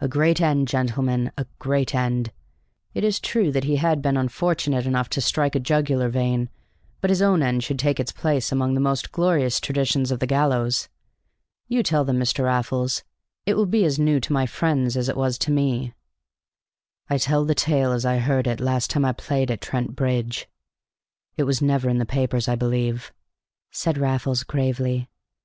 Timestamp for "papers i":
22.04-22.56